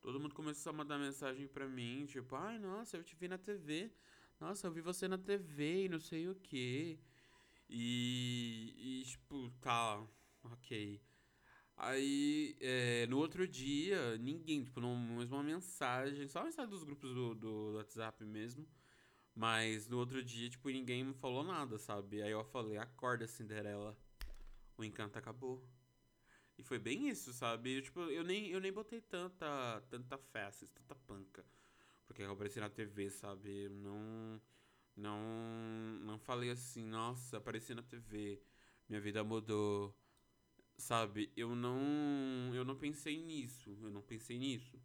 Todo 0.00 0.18
mundo 0.18 0.34
começou 0.34 0.70
a 0.70 0.72
mandar 0.72 0.98
mensagem 0.98 1.46
pra 1.46 1.68
mim, 1.68 2.06
tipo, 2.06 2.34
ai, 2.34 2.58
nossa, 2.58 2.96
eu 2.96 3.04
te 3.04 3.14
vi 3.14 3.28
na 3.28 3.36
TV. 3.36 3.92
Nossa, 4.40 4.66
eu 4.66 4.72
vi 4.72 4.80
você 4.80 5.06
na 5.06 5.18
TV 5.18 5.84
e 5.84 5.88
não 5.88 6.00
sei 6.00 6.26
o 6.28 6.34
que. 6.34 6.98
E, 7.68 8.74
e, 8.78 9.04
tipo, 9.04 9.50
tá, 9.60 10.02
ok. 10.42 11.00
Aí, 11.76 12.56
é, 12.60 13.06
no 13.06 13.18
outro 13.18 13.48
dia, 13.48 14.18
ninguém, 14.18 14.62
tipo, 14.62 14.80
não, 14.80 14.96
mesmo 14.96 15.36
uma 15.36 15.42
mensagem, 15.42 16.28
só 16.28 16.40
uma 16.40 16.46
mensagem 16.46 16.70
dos 16.70 16.84
grupos 16.84 17.14
do, 17.14 17.34
do 17.34 17.72
WhatsApp 17.76 18.24
mesmo. 18.24 18.66
Mas 19.34 19.88
no 19.88 19.98
outro 19.98 20.22
dia, 20.22 20.50
tipo, 20.50 20.68
ninguém 20.68 21.04
me 21.04 21.14
falou 21.14 21.42
nada, 21.44 21.78
sabe? 21.78 22.22
Aí 22.22 22.30
eu 22.30 22.44
falei, 22.44 22.76
acorda, 22.78 23.26
Cinderela. 23.26 23.96
O 24.76 24.84
encanto 24.84 25.18
acabou. 25.18 25.66
E 26.58 26.62
foi 26.62 26.78
bem 26.78 27.08
isso, 27.08 27.32
sabe? 27.32 27.78
Eu, 27.78 27.82
tipo, 27.82 28.00
eu 28.00 28.22
nem, 28.22 28.48
eu 28.50 28.60
nem 28.60 28.72
botei 28.72 29.00
tanta, 29.00 29.82
tanta 29.88 30.18
fé, 30.18 30.44
assim, 30.46 30.66
tanta 30.66 30.94
panca. 30.94 31.44
Porque 32.06 32.22
eu 32.22 32.30
apareci 32.32 32.60
na 32.60 32.68
TV, 32.68 33.08
sabe? 33.10 33.68
Não. 33.70 34.40
Não. 34.96 36.18
falei 36.18 36.50
assim, 36.50 36.84
nossa, 36.84 37.38
apareci 37.38 37.74
na 37.74 37.82
TV, 37.82 38.42
minha 38.88 39.00
vida 39.00 39.24
mudou. 39.24 39.96
Sabe, 40.80 41.30
eu 41.36 41.54
não. 41.54 42.52
Eu 42.54 42.64
não 42.64 42.74
pensei 42.76 43.22
nisso. 43.22 43.76
Eu 43.82 43.90
não 43.90 44.02
pensei 44.02 44.38
nisso. 44.38 44.80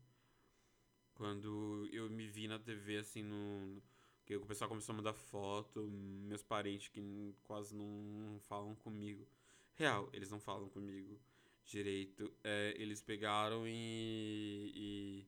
Quando 1.13 1.87
eu 1.91 2.09
me 2.09 2.27
vi 2.27 2.47
na 2.47 2.59
TV, 2.59 2.97
assim, 2.97 3.23
no. 3.23 3.81
Que 4.25 4.35
o 4.35 4.45
pessoal 4.45 4.69
começou 4.69 4.93
a 4.93 4.97
mandar 4.97 5.13
foto, 5.13 5.87
meus 5.87 6.43
parentes 6.43 6.89
que 6.89 7.01
quase 7.43 7.75
não 7.75 8.39
falam 8.41 8.75
comigo. 8.75 9.25
Real, 9.75 10.09
eles 10.13 10.29
não 10.29 10.39
falam 10.39 10.67
comigo 10.69 11.19
direito. 11.65 12.31
É, 12.43 12.73
eles 12.77 13.01
pegaram 13.01 13.67
e, 13.67 15.25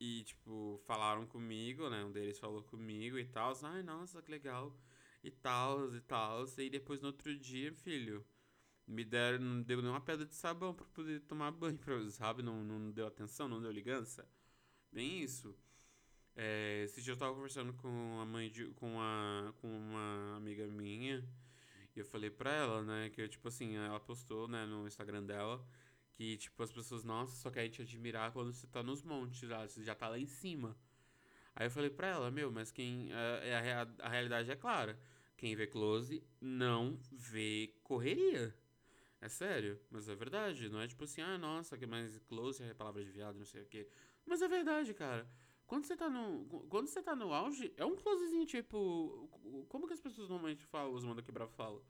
e, 0.00 0.18
e, 0.20 0.24
tipo, 0.24 0.80
falaram 0.86 1.26
comigo, 1.26 1.88
né? 1.88 2.04
Um 2.04 2.12
deles 2.12 2.38
falou 2.38 2.62
comigo 2.62 3.18
e 3.18 3.24
tal. 3.26 3.52
Ai, 3.62 3.82
nossa, 3.82 4.22
que 4.22 4.30
legal. 4.30 4.76
E 5.24 5.30
tal, 5.30 5.94
e 5.94 6.00
tal. 6.02 6.44
E 6.58 6.70
depois 6.70 7.00
no 7.00 7.08
outro 7.08 7.36
dia, 7.36 7.72
filho, 7.72 8.24
me 8.86 9.04
deram, 9.04 9.38
não 9.40 9.62
deu 9.62 9.82
nenhuma 9.82 10.00
pedra 10.00 10.24
de 10.24 10.34
sabão 10.34 10.74
pra 10.74 10.86
poder 10.86 11.20
tomar 11.20 11.50
banho, 11.50 11.78
sabe? 12.10 12.42
Não, 12.42 12.62
não 12.62 12.90
deu 12.90 13.06
atenção, 13.06 13.48
não 13.48 13.60
deu 13.60 13.70
ligança. 13.70 14.28
Bem 14.92 15.20
isso. 15.22 15.56
É, 16.36 16.82
esse 16.84 17.02
dia 17.02 17.14
eu 17.14 17.16
tava 17.16 17.34
conversando 17.34 17.72
com 17.74 18.20
a 18.20 18.24
mãe 18.26 18.50
de, 18.50 18.66
com, 18.74 19.00
a, 19.00 19.52
com 19.60 19.68
uma 19.68 20.36
amiga 20.36 20.66
minha. 20.66 21.24
E 21.94 21.98
eu 21.98 22.04
falei 22.04 22.30
pra 22.30 22.52
ela, 22.52 22.82
né, 22.82 23.10
que 23.10 23.26
tipo 23.28 23.48
assim, 23.48 23.76
ela 23.76 23.98
postou, 23.98 24.46
né, 24.46 24.66
no 24.66 24.86
Instagram 24.86 25.24
dela, 25.24 25.66
que 26.12 26.36
tipo, 26.36 26.62
as 26.62 26.70
pessoas, 26.70 27.02
nossa, 27.04 27.34
só 27.36 27.50
querem 27.50 27.70
te 27.70 27.82
admirar 27.82 28.32
quando 28.32 28.52
você 28.52 28.66
tá 28.66 28.82
nos 28.82 29.02
montes, 29.02 29.48
lá, 29.48 29.66
você 29.66 29.82
já 29.82 29.94
tá 29.94 30.08
lá 30.08 30.18
em 30.18 30.26
cima. 30.26 30.76
Aí 31.54 31.66
eu 31.66 31.70
falei 31.70 31.88
pra 31.88 32.08
ela, 32.08 32.30
meu, 32.30 32.52
mas 32.52 32.70
quem. 32.70 33.10
É, 33.12 33.48
é 33.48 33.72
a, 33.72 33.82
a, 33.82 34.06
a 34.06 34.08
realidade 34.10 34.50
é 34.50 34.56
clara. 34.56 34.98
Quem 35.38 35.56
vê 35.56 35.66
close 35.66 36.22
não 36.38 36.98
vê 37.10 37.74
correria. 37.82 38.54
É 39.26 39.28
sério, 39.28 39.76
mas 39.90 40.08
é 40.08 40.14
verdade. 40.14 40.68
Não 40.68 40.80
é 40.80 40.86
tipo 40.86 41.02
assim, 41.02 41.20
ah, 41.20 41.36
nossa, 41.36 41.76
que 41.76 41.84
mais 41.84 42.16
close 42.28 42.62
é 42.62 42.72
palavra 42.72 43.04
de 43.04 43.10
viado, 43.10 43.36
não 43.36 43.44
sei 43.44 43.62
o 43.62 43.66
quê. 43.66 43.88
Mas 44.24 44.40
é 44.40 44.46
verdade, 44.46 44.94
cara. 44.94 45.28
Quando 45.66 45.84
você 45.84 45.96
tá 45.96 46.08
no. 46.08 46.44
Quando 46.68 46.86
você 46.86 47.02
tá 47.02 47.16
no 47.16 47.32
auge, 47.32 47.74
é 47.76 47.84
um 47.84 47.96
closezinho, 47.96 48.46
tipo. 48.46 49.28
Como 49.68 49.88
que 49.88 49.94
as 49.94 50.00
pessoas 50.00 50.28
normalmente 50.28 50.64
falam, 50.64 50.94
os 50.94 51.04
manda 51.04 51.22
quebrar 51.22 51.48
fala? 51.48 51.82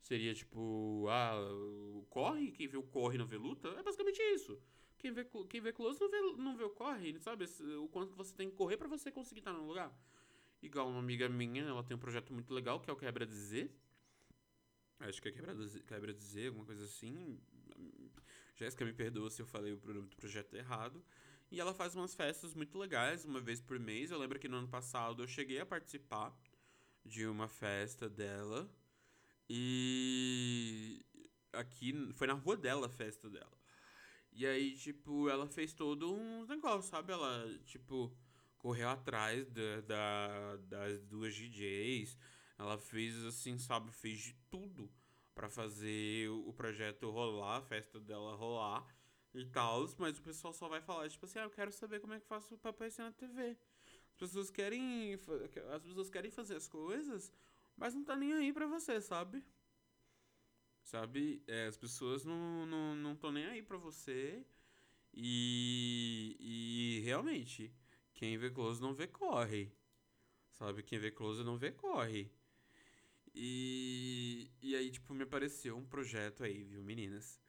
Seria 0.00 0.34
tipo, 0.34 1.06
ah, 1.08 1.36
corre, 2.08 2.50
quem 2.50 2.66
vê 2.66 2.76
o 2.76 2.82
corre 2.82 3.16
não 3.16 3.26
vê 3.26 3.36
luta? 3.36 3.68
É 3.68 3.82
basicamente 3.84 4.20
isso. 4.34 4.60
Quem 4.98 5.12
vê, 5.12 5.24
quem 5.48 5.60
vê 5.60 5.72
close 5.72 6.00
não 6.00 6.10
vê, 6.10 6.20
não 6.36 6.56
vê 6.56 6.64
o 6.64 6.70
corre, 6.70 7.16
sabe? 7.20 7.44
O 7.78 7.86
quanto 7.86 8.16
você 8.16 8.34
tem 8.34 8.50
que 8.50 8.56
correr 8.56 8.76
para 8.76 8.88
você 8.88 9.12
conseguir 9.12 9.38
estar 9.38 9.52
no 9.52 9.68
lugar. 9.68 9.96
Igual 10.60 10.88
uma 10.88 10.98
amiga 10.98 11.28
minha, 11.28 11.62
ela 11.62 11.84
tem 11.84 11.96
um 11.96 12.00
projeto 12.00 12.32
muito 12.32 12.52
legal 12.52 12.80
que 12.80 12.90
é 12.90 12.92
o 12.92 12.96
Quebra 12.96 13.24
Dizer. 13.24 13.72
Acho 15.00 15.20
que 15.20 15.28
é 15.28 15.32
Quebra 15.32 15.54
quebra 15.86 16.12
dizer 16.12 16.48
alguma 16.48 16.66
coisa 16.66 16.84
assim. 16.84 17.40
Jéssica 18.54 18.84
me 18.84 18.92
perdoa 18.92 19.30
se 19.30 19.40
eu 19.40 19.46
falei 19.46 19.72
o 19.72 19.94
nome 19.94 20.08
do 20.08 20.16
projeto 20.16 20.54
errado. 20.54 21.02
E 21.50 21.58
ela 21.58 21.74
faz 21.74 21.96
umas 21.96 22.14
festas 22.14 22.54
muito 22.54 22.78
legais, 22.78 23.24
uma 23.24 23.40
vez 23.40 23.60
por 23.60 23.78
mês. 23.80 24.10
Eu 24.10 24.18
lembro 24.18 24.38
que 24.38 24.48
no 24.48 24.58
ano 24.58 24.68
passado 24.68 25.22
eu 25.22 25.26
cheguei 25.26 25.58
a 25.58 25.66
participar 25.66 26.36
de 27.04 27.26
uma 27.26 27.48
festa 27.48 28.08
dela. 28.08 28.70
E 29.48 31.04
aqui 31.52 32.12
foi 32.14 32.26
na 32.26 32.34
rua 32.34 32.56
dela 32.56 32.86
a 32.86 32.90
festa 32.90 33.28
dela. 33.28 33.58
E 34.32 34.46
aí, 34.46 34.76
tipo, 34.76 35.28
ela 35.28 35.46
fez 35.48 35.72
todo 35.72 36.12
um 36.12 36.46
negócio, 36.46 36.88
sabe? 36.88 37.12
Ela, 37.12 37.48
tipo, 37.64 38.16
correu 38.58 38.88
atrás 38.88 39.48
da, 39.48 39.80
da, 39.80 40.56
das 40.56 41.02
duas 41.02 41.34
DJs. 41.34 42.16
Ela 42.60 42.76
fez 42.76 43.24
assim, 43.24 43.58
sabe? 43.58 43.90
Fez 43.90 44.20
de 44.20 44.34
tudo 44.50 44.92
para 45.34 45.48
fazer 45.48 46.28
o 46.28 46.52
projeto 46.52 47.10
rolar, 47.10 47.56
a 47.56 47.62
festa 47.62 47.98
dela 47.98 48.34
rolar 48.34 48.86
e 49.32 49.46
tal, 49.46 49.88
mas 49.98 50.18
o 50.18 50.22
pessoal 50.22 50.52
só 50.52 50.68
vai 50.68 50.82
falar, 50.82 51.08
tipo 51.08 51.24
assim, 51.24 51.38
ah, 51.38 51.44
eu 51.44 51.50
quero 51.50 51.72
saber 51.72 52.00
como 52.00 52.12
é 52.12 52.20
que 52.20 52.26
faço 52.26 52.58
pra 52.58 52.70
aparecer 52.70 53.00
na 53.02 53.12
TV. 53.12 53.56
As 54.10 54.16
pessoas 54.18 54.50
querem. 54.50 55.14
As 55.72 55.82
pessoas 55.82 56.10
querem 56.10 56.30
fazer 56.30 56.56
as 56.56 56.68
coisas, 56.68 57.32
mas 57.74 57.94
não 57.94 58.04
tá 58.04 58.14
nem 58.14 58.34
aí 58.34 58.52
pra 58.52 58.66
você, 58.66 59.00
sabe? 59.00 59.42
Sabe? 60.82 61.42
É, 61.46 61.66
as 61.66 61.78
pessoas 61.78 62.26
não 62.26 62.66
não 62.66 62.94
não 62.94 63.12
estão 63.14 63.32
nem 63.32 63.46
aí 63.46 63.62
pra 63.62 63.78
você. 63.78 64.44
E, 65.14 66.36
e 66.38 67.00
realmente, 67.06 67.72
quem 68.12 68.36
vê 68.36 68.50
close 68.50 68.82
não 68.82 68.92
vê 68.92 69.06
corre. 69.06 69.72
Sabe? 70.50 70.82
Quem 70.82 70.98
vê 70.98 71.10
close 71.10 71.42
não 71.42 71.56
vê 71.56 71.72
corre. 71.72 72.30
E, 73.34 74.50
e 74.60 74.74
aí, 74.74 74.90
tipo, 74.90 75.14
me 75.14 75.22
apareceu 75.22 75.76
um 75.76 75.84
projeto 75.84 76.42
aí, 76.44 76.64
viu, 76.64 76.82
meninas? 76.82 77.40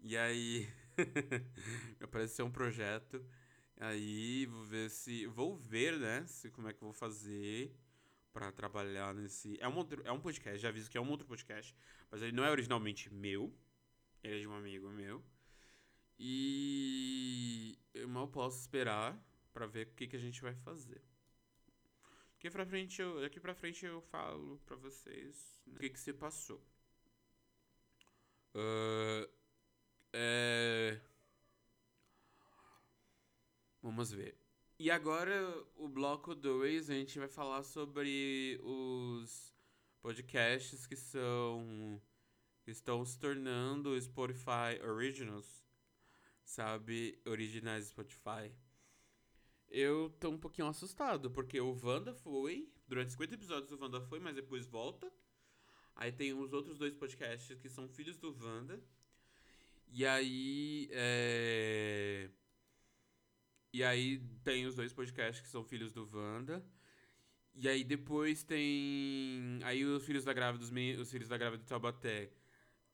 E 0.00 0.16
aí. 0.16 0.68
apareceu 2.00 2.46
um 2.46 2.50
projeto. 2.50 3.24
Aí 3.76 4.46
vou 4.46 4.64
ver 4.64 4.90
se. 4.90 5.26
Vou 5.26 5.56
ver, 5.56 5.98
né? 5.98 6.26
Se, 6.26 6.50
como 6.50 6.68
é 6.68 6.72
que 6.72 6.82
eu 6.82 6.86
vou 6.86 6.92
fazer 6.92 7.74
para 8.32 8.52
trabalhar 8.52 9.14
nesse. 9.14 9.58
É 9.60 9.68
um, 9.68 9.76
outro, 9.76 10.02
é 10.04 10.12
um 10.12 10.20
podcast, 10.20 10.58
já 10.58 10.68
aviso 10.68 10.90
que 10.90 10.98
é 10.98 11.00
um 11.00 11.10
outro 11.10 11.26
podcast. 11.26 11.74
Mas 12.10 12.22
ele 12.22 12.32
não 12.32 12.44
é 12.44 12.50
originalmente 12.50 13.12
meu. 13.12 13.54
Ele 14.22 14.36
é 14.36 14.40
de 14.40 14.46
um 14.46 14.54
amigo 14.54 14.90
meu. 14.90 15.24
E 16.18 17.78
eu 17.94 18.08
mal 18.08 18.28
posso 18.28 18.60
esperar 18.60 19.18
para 19.52 19.66
ver 19.66 19.86
o 19.86 19.90
que, 19.94 20.06
que 20.06 20.16
a 20.16 20.20
gente 20.20 20.40
vai 20.42 20.54
fazer. 20.54 21.02
Daqui 22.40 22.50
pra 22.50 22.64
frente 22.64 23.02
eu, 23.02 23.20
daqui 23.20 23.38
pra 23.38 23.54
frente 23.54 23.84
eu 23.84 24.00
falo 24.00 24.58
pra 24.64 24.74
vocês 24.74 25.60
né, 25.66 25.74
o 25.76 25.78
que, 25.78 25.90
que 25.90 26.00
se 26.00 26.10
passou. 26.10 26.56
Uh, 28.54 29.28
é... 30.10 30.98
Vamos 33.82 34.10
ver. 34.10 34.38
E 34.78 34.90
agora, 34.90 35.34
o 35.76 35.86
bloco 35.86 36.34
2, 36.34 36.88
a 36.88 36.94
gente 36.94 37.18
vai 37.18 37.28
falar 37.28 37.62
sobre 37.62 38.58
os 38.62 39.54
podcasts 40.00 40.86
que 40.86 40.96
são. 40.96 42.00
que 42.62 42.70
estão 42.70 43.04
se 43.04 43.18
tornando 43.18 44.00
Spotify 44.00 44.80
Originals. 44.82 45.62
Sabe? 46.42 47.20
Originais 47.26 47.88
Spotify. 47.88 48.50
Eu 49.70 50.10
tô 50.18 50.30
um 50.30 50.38
pouquinho 50.38 50.66
assustado, 50.66 51.30
porque 51.30 51.60
o 51.60 51.78
Wanda 51.82 52.12
foi. 52.12 52.68
Durante 52.88 53.12
50 53.12 53.34
episódios 53.34 53.70
o 53.70 53.80
Wanda 53.80 54.00
foi, 54.00 54.18
mas 54.18 54.34
depois 54.34 54.66
volta. 54.66 55.10
Aí 55.94 56.10
tem 56.10 56.32
os 56.32 56.52
outros 56.52 56.76
dois 56.76 56.92
podcasts 56.94 57.56
que 57.58 57.68
são 57.68 57.88
filhos 57.88 58.16
do 58.18 58.36
Wanda. 58.42 58.82
E 59.92 60.04
aí. 60.04 60.88
É... 60.92 62.28
E 63.72 63.84
aí 63.84 64.18
tem 64.42 64.66
os 64.66 64.74
dois 64.74 64.92
podcasts 64.92 65.40
que 65.40 65.48
são 65.48 65.62
filhos 65.62 65.92
do 65.92 66.08
Wanda. 66.12 66.64
E 67.54 67.68
aí 67.68 67.84
depois 67.84 68.42
tem. 68.42 69.60
Aí 69.62 69.84
os 69.84 70.04
filhos 70.04 70.24
da 70.24 70.32
grávida, 70.32 70.64
os, 70.64 70.70
os 71.00 71.10
filhos 71.10 71.28
da 71.28 71.36
grávida 71.36 71.62
do 71.62 71.68
Taubaté 71.68 72.32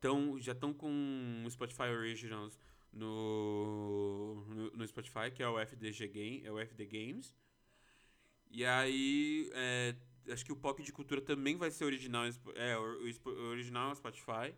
tão, 0.00 0.38
já 0.38 0.52
estão 0.52 0.74
com 0.74 1.42
o 1.44 1.50
Spotify 1.50 1.84
Originals 1.84 2.58
no, 2.96 4.44
no, 4.48 4.70
no, 4.70 4.86
Spotify, 4.86 5.30
que 5.32 5.42
é 5.42 5.48
o 5.48 5.58
FDG 5.60 6.08
Game, 6.08 6.42
é 6.44 6.50
o 6.50 6.58
FD 6.58 6.86
Games. 6.86 7.34
E 8.50 8.64
aí. 8.64 9.50
É, 9.52 9.94
acho 10.32 10.44
que 10.44 10.52
o 10.52 10.56
POC 10.56 10.82
de 10.82 10.92
Cultura 10.92 11.20
também 11.20 11.56
vai 11.56 11.70
ser 11.70 11.84
original. 11.84 12.24
É, 12.54 12.76
o, 12.78 12.82
o 13.24 13.48
original 13.50 13.94
Spotify. 13.94 14.54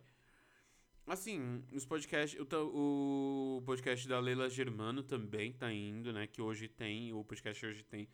Assim, 1.05 1.63
os 1.73 1.85
podcasts. 1.85 2.39
O, 2.39 3.57
o 3.57 3.61
podcast 3.65 4.07
da 4.07 4.19
Leila 4.19 4.49
Germano 4.49 5.03
também 5.03 5.51
tá 5.51 5.71
indo, 5.71 6.13
né? 6.13 6.25
Que 6.25 6.41
hoje 6.41 6.67
tem, 6.67 7.11
o 7.13 7.23
podcast 7.23 7.65
hoje 7.65 7.83
tem. 7.83 8.07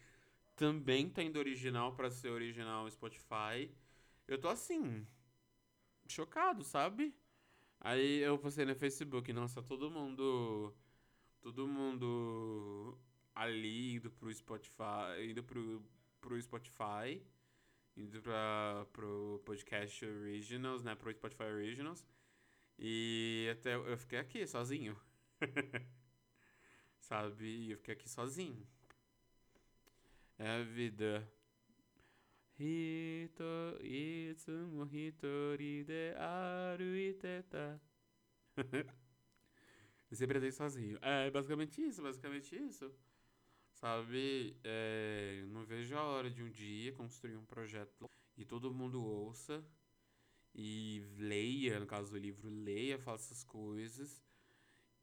Também 0.55 1.09
tá 1.09 1.21
indo 1.21 1.37
original 1.37 1.93
para 1.93 2.09
ser 2.09 2.29
original 2.29 2.89
Spotify. 2.89 3.69
Eu 4.27 4.39
tô 4.39 4.47
assim. 4.47 5.05
Chocado, 6.07 6.63
sabe? 6.63 7.13
Aí 7.85 8.21
eu 8.21 8.39
postei 8.39 8.65
no 8.65 8.73
Facebook, 8.75 9.31
nossa, 9.31 9.61
todo 9.61 9.91
mundo. 9.91 10.73
Todo 11.39 11.67
mundo 11.67 12.97
ali 13.35 13.93
indo 13.97 14.09
pro 14.09 14.33
Spotify. 14.33 15.29
Indo 15.29 15.43
pro, 15.43 15.83
pro 16.19 16.41
Spotify. 16.41 17.21
Indo 17.95 18.19
pra, 18.23 18.87
pro 18.91 19.39
podcast 19.45 20.03
Originals, 20.03 20.81
né? 20.81 20.95
Pro 20.95 21.13
Spotify 21.13 21.43
Originals. 21.43 22.03
E 22.79 23.47
até 23.51 23.75
eu 23.75 23.97
fiquei 23.99 24.17
aqui 24.17 24.47
sozinho. 24.47 24.99
Sabe? 27.01 27.69
Eu 27.69 27.77
fiquei 27.77 27.93
aqui 27.93 28.09
sozinho. 28.09 28.65
É 30.39 30.49
a 30.49 30.63
vida. 30.63 31.31
Hito, 32.59 32.65
itsumo 33.81 34.85
hitori 34.91 35.83
andei 40.39 40.51
sozinho. 40.51 40.97
É 41.01 41.29
basicamente 41.31 41.81
isso, 41.81 42.01
basicamente 42.01 42.55
isso. 42.55 42.91
sabe? 43.73 44.57
É, 44.63 45.45
não 45.49 45.65
vejo 45.65 45.95
a 45.97 46.03
hora 46.03 46.29
de 46.29 46.43
um 46.43 46.49
dia 46.51 46.93
construir 46.93 47.37
um 47.37 47.45
projeto 47.45 48.09
e 48.37 48.45
todo 48.45 48.73
mundo 48.73 49.03
ouça 49.03 49.65
e 50.53 51.03
leia, 51.17 51.79
no 51.79 51.85
caso 51.85 52.11
do 52.11 52.17
livro, 52.17 52.49
leia, 52.49 52.97
faça 52.99 53.25
essas 53.33 53.43
coisas. 53.43 54.23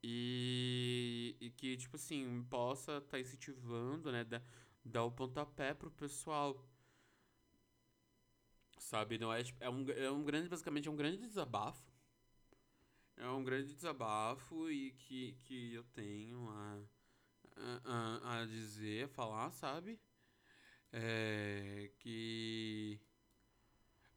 E, 0.03 1.37
e 1.41 1.51
que, 1.51 1.77
tipo 1.77 1.97
assim, 1.97 2.45
possa 2.51 2.99
estar 2.99 3.11
tá 3.11 3.21
incentivando, 3.21 4.11
né? 4.11 4.25
Dar, 4.25 4.43
dar 4.85 5.05
o 5.05 5.13
pontapé 5.13 5.75
pro 5.75 5.91
pessoal. 5.91 6.65
Sabe? 8.83 9.19
Não 9.19 9.33
é, 9.33 9.43
tipo, 9.43 9.63
é, 9.63 9.71
um, 9.71 9.89
é 9.91 10.11
um 10.11 10.23
grande, 10.25 10.49
basicamente, 10.49 10.89
é 10.89 10.91
um 10.91 10.97
grande 10.97 11.19
desabafo. 11.19 11.83
É 13.17 13.27
um 13.29 13.45
grande 13.45 13.73
desabafo 13.75 14.71
e 14.71 14.93
que, 14.93 15.33
que 15.45 15.75
eu 15.75 15.85
tenho 15.85 16.49
a, 16.51 16.81
a, 17.85 18.41
a 18.41 18.47
dizer, 18.47 19.05
a 19.05 19.09
falar, 19.09 19.51
sabe? 19.53 19.99
É, 20.93 21.91
que 21.99 23.01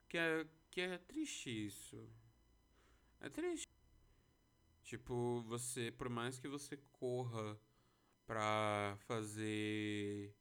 que 0.09 0.17
é, 0.17 0.47
que 0.71 0.81
é 0.81 0.97
triste 0.97 1.67
isso. 1.67 2.09
É 3.19 3.29
triste. 3.29 3.67
Tipo, 4.83 5.41
você, 5.43 5.91
por 5.91 6.09
mais 6.09 6.39
que 6.39 6.47
você 6.47 6.77
corra 6.93 7.59
pra 8.25 8.97
fazer 9.07 10.35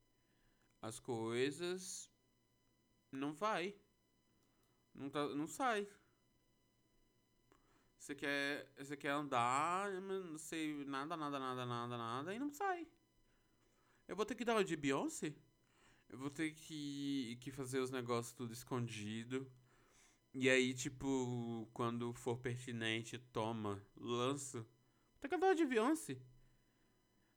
as 0.83 1.01
coisas, 1.01 2.11
não 3.11 3.33
vai. 3.33 3.75
Não, 4.95 5.11
tá, 5.11 5.29
não 5.29 5.47
sai. 5.47 5.89
Você 7.99 8.15
quer, 8.15 8.71
você 8.77 8.97
quer 8.97 9.11
andar, 9.11 9.91
não 10.03 10.37
sei 10.37 10.85
nada, 10.85 11.17
nada, 11.17 11.39
nada, 11.39 11.65
nada, 11.65 11.97
nada, 11.97 12.35
e 12.35 12.39
não 12.39 12.51
sai. 12.51 12.87
Eu 14.07 14.15
vou 14.15 14.27
ter 14.27 14.35
que 14.35 14.45
dar 14.45 14.57
o 14.57 14.63
de 14.63 14.77
Beyoncé? 14.77 15.35
Eu 16.11 16.19
vou 16.19 16.31
ter 16.31 16.53
que, 16.53 17.39
que 17.41 17.51
fazer 17.51 17.79
os 17.79 17.91
negócios 17.91 18.35
tudo 18.35 18.53
escondido. 18.53 19.51
E 20.35 20.51
aí, 20.51 20.75
tipo, 20.75 21.67
quando 21.73 22.13
for 22.13 22.37
pertinente, 22.39 23.19
toma, 23.19 23.83
lança. 23.97 24.59
Vou 24.59 25.21
ter 25.21 25.29
que 25.29 25.39
dar 25.39 25.55
de 25.55 25.65
Beyoncé. 25.65 26.19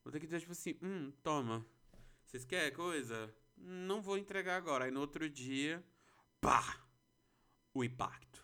Vou 0.04 0.12
ter 0.12 0.20
que 0.20 0.26
dizer, 0.26 0.42
tipo 0.42 0.52
assim, 0.52 0.78
hum, 0.82 1.12
toma. 1.24 1.66
Vocês 2.26 2.44
querem 2.44 2.74
coisa? 2.74 3.34
Não 3.56 4.02
vou 4.02 4.18
entregar 4.18 4.58
agora. 4.58 4.86
Aí 4.86 4.92
no 4.92 5.00
outro 5.00 5.30
dia, 5.30 5.82
pá! 6.42 6.87
O 7.78 7.84
impacto. 7.84 8.44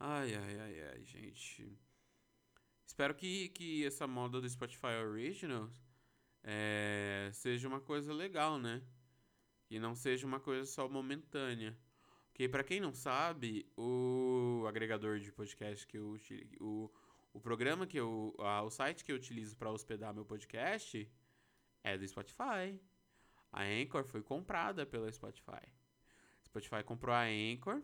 Ai, 0.00 0.34
ai, 0.34 0.58
ai, 0.58 0.82
ai, 0.88 1.04
gente. 1.04 1.78
Espero 2.84 3.14
que, 3.14 3.50
que 3.50 3.86
essa 3.86 4.04
moda 4.04 4.40
do 4.40 4.50
Spotify 4.50 4.96
Originals 5.08 5.80
é, 6.42 7.30
seja 7.32 7.68
uma 7.68 7.80
coisa 7.80 8.12
legal, 8.12 8.58
né? 8.58 8.82
E 9.70 9.78
não 9.78 9.94
seja 9.94 10.26
uma 10.26 10.40
coisa 10.40 10.66
só 10.66 10.88
momentânea. 10.88 11.78
Porque, 12.26 12.48
para 12.48 12.64
quem 12.64 12.80
não 12.80 12.92
sabe, 12.92 13.70
o 13.76 14.64
agregador 14.66 15.20
de 15.20 15.30
podcast 15.30 15.86
que 15.86 15.98
eu 15.98 16.16
o, 16.60 16.90
o 17.32 17.40
programa 17.40 17.86
que 17.86 17.96
eu. 17.96 18.34
A, 18.40 18.60
o 18.64 18.70
site 18.70 19.04
que 19.04 19.12
eu 19.12 19.16
utilizo 19.16 19.56
para 19.56 19.70
hospedar 19.70 20.12
meu 20.12 20.24
podcast 20.24 21.08
é 21.84 21.96
do 21.96 22.08
Spotify. 22.08 22.82
A 23.52 23.62
Anchor 23.62 24.02
foi 24.04 24.20
comprada 24.20 24.84
pela 24.84 25.12
Spotify. 25.12 25.77
Spotify 26.58 26.82
comprou 26.82 27.14
a 27.14 27.22
Anchor. 27.22 27.82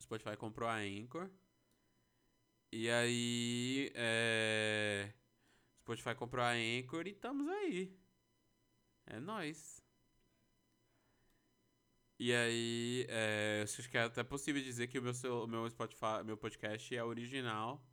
Spotify 0.00 0.36
comprou 0.36 0.68
a 0.68 0.76
Anchor. 0.76 1.28
E 2.72 2.88
aí. 2.88 3.90
É... 3.94 5.12
Spotify 5.80 6.14
comprou 6.14 6.44
a 6.44 6.50
Anchor 6.50 7.06
e 7.06 7.10
estamos 7.10 7.48
aí. 7.48 7.98
É 9.06 9.18
nós. 9.18 9.82
E 12.18 12.32
aí, 12.32 13.06
é, 13.10 13.60
acho 13.62 13.90
que 13.90 13.98
é 13.98 14.04
até 14.04 14.24
possível 14.24 14.62
dizer 14.62 14.86
que 14.86 14.98
o 14.98 15.02
meu, 15.02 15.12
o 15.44 15.46
meu 15.46 15.68
Spotify, 15.68 16.24
meu 16.24 16.36
podcast 16.36 16.96
é 16.96 17.04
original. 17.04 17.84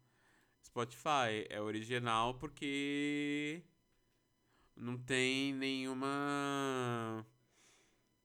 Spotify 0.64 1.46
é 1.50 1.60
original 1.60 2.36
porque 2.36 3.62
não 4.76 4.98
tem 4.98 5.54
nenhuma. 5.54 7.26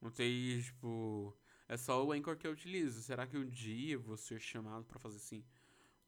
Não 0.01 0.11
tem, 0.11 0.61
tipo. 0.61 1.37
É 1.69 1.77
só 1.77 2.05
o 2.05 2.13
Anchor 2.13 2.37
que 2.37 2.47
eu 2.47 2.53
utilizo. 2.53 3.03
Será 3.03 3.27
que 3.27 3.37
um 3.37 3.49
dia 3.49 3.95
eu 3.95 4.01
vou 4.01 4.17
ser 4.17 4.41
chamado 4.41 4.85
para 4.85 4.99
fazer 4.99 5.17
assim? 5.17 5.45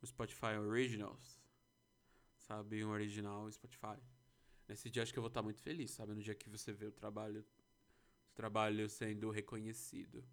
O 0.00 0.06
Spotify 0.06 0.56
Originals? 0.58 1.40
sabe? 2.50 2.84
Um 2.84 2.90
original 2.90 3.50
Spotify. 3.52 3.96
Nesse 4.68 4.90
dia 4.90 5.02
acho 5.04 5.12
que 5.12 5.18
eu 5.18 5.22
vou 5.22 5.28
estar 5.28 5.42
muito 5.42 5.62
feliz, 5.62 5.92
sabe? 5.92 6.14
No 6.14 6.22
dia 6.22 6.34
que 6.34 6.48
você 6.48 6.72
vê 6.72 6.86
o 6.86 6.92
trabalho, 6.92 7.44
o 8.32 8.34
trabalho 8.34 8.88
sendo 8.88 9.30
reconhecido. 9.30 10.24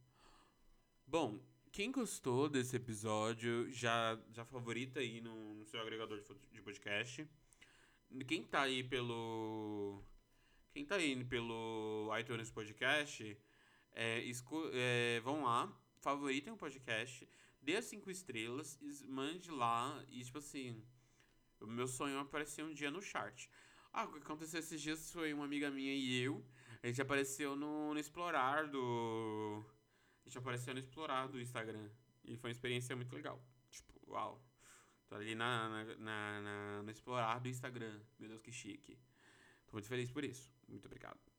Bom, 1.06 1.40
quem 1.72 1.92
gostou 1.92 2.50
desse 2.50 2.76
episódio, 2.76 3.70
já, 3.72 4.20
já 4.32 4.44
favorita 4.44 5.00
aí 5.00 5.22
no, 5.22 5.54
no 5.54 5.66
seu 5.66 5.80
agregador 5.80 6.20
de, 6.20 6.34
de 6.52 6.62
podcast. 6.62 7.28
Quem 8.28 8.44
tá 8.44 8.62
aí 8.62 8.84
pelo. 8.84 10.04
Quem 10.72 10.86
tá 10.86 10.96
aí 10.96 11.24
pelo 11.24 11.97
iTunes 12.16 12.52
Podcast, 12.52 13.38
é, 13.94 14.24
é, 14.74 15.20
vão 15.22 15.44
lá, 15.44 15.76
favoritem 16.00 16.54
o 16.54 16.58
podcast, 16.58 17.28
dê 17.62 17.78
as 17.78 17.86
cinco 17.86 18.12
estrelas, 18.12 18.78
mande 19.06 19.50
lá 19.50 20.04
e, 20.10 20.24
tipo 20.24 20.38
assim, 20.38 20.86
o 21.60 21.68
meu 21.68 21.88
sonho 21.88 22.18
é 22.18 22.20
aparecer 22.22 22.64
um 22.64 22.74
dia 22.74 22.92
no 22.92 23.02
chart. 23.02 23.48
Ah, 23.92 24.06
o 24.06 24.12
que 24.12 24.20
aconteceu 24.20 24.60
esses 24.60 24.80
dias 24.80 25.12
foi 25.12 25.34
uma 25.34 25.46
amiga 25.46 25.72
minha 25.72 25.94
e 25.94 26.22
eu. 26.22 26.46
A 26.84 26.88
gente 26.88 27.02
apareceu 27.02 27.56
no, 27.56 27.94
no 27.94 28.00
Explorar 28.00 28.68
do. 28.68 29.66
A 30.24 30.30
gente 30.30 30.38
apareceu 30.38 30.74
no 30.74 30.80
Explorar 30.80 31.28
do 31.28 31.42
Instagram. 31.42 31.90
E 32.24 32.38
foi 32.38 32.50
uma 32.50 32.52
experiência 32.52 32.96
muito 32.96 33.16
legal. 33.16 33.42
Tipo, 33.72 33.94
uau. 34.08 34.44
Tô 35.08 35.16
ali 35.16 35.34
na, 35.34 35.70
na, 35.70 35.96
na, 35.96 36.42
na 36.42 36.84
no 36.84 36.92
Explorar 36.92 37.40
do 37.40 37.48
Instagram. 37.48 38.00
Meu 38.20 38.30
Deus, 38.30 38.42
que 38.42 38.52
chique. 38.52 39.00
Tô 39.66 39.74
muito 39.74 39.88
feliz 39.88 40.12
por 40.12 40.24
isso. 40.24 40.54
Muito 40.68 40.86
obrigado. 40.86 41.37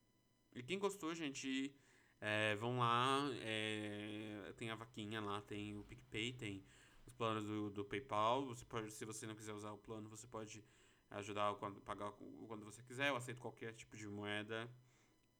E 0.54 0.62
quem 0.62 0.78
gostou, 0.78 1.14
gente, 1.14 1.74
é, 2.20 2.56
vão 2.56 2.78
lá. 2.78 3.28
É, 3.40 4.52
tem 4.56 4.70
a 4.70 4.74
vaquinha 4.74 5.20
lá, 5.20 5.40
tem 5.42 5.76
o 5.76 5.84
PicPay, 5.84 6.32
tem 6.32 6.64
os 7.06 7.14
planos 7.14 7.44
do, 7.44 7.70
do 7.70 7.84
PayPal. 7.84 8.46
Você 8.46 8.64
pode, 8.64 8.90
se 8.90 9.04
você 9.04 9.26
não 9.26 9.34
quiser 9.34 9.52
usar 9.52 9.72
o 9.72 9.78
plano, 9.78 10.08
você 10.08 10.26
pode 10.26 10.64
ajudar 11.10 11.54
quando 11.56 11.80
pagar 11.80 12.12
quando 12.46 12.64
você 12.64 12.82
quiser. 12.82 13.08
Eu 13.08 13.16
aceito 13.16 13.40
qualquer 13.40 13.72
tipo 13.74 13.96
de 13.96 14.06
moeda, 14.08 14.68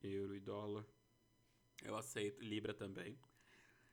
euro 0.01 0.35
e 0.35 0.39
dólar. 0.39 0.85
Eu 1.83 1.95
aceito 1.95 2.41
libra 2.43 2.73
também. 2.73 3.17